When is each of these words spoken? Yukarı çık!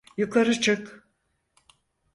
Yukarı 0.17 0.53
çık! 0.59 1.03